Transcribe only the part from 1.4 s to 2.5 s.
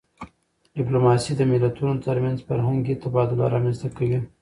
ملتونو ترمنځ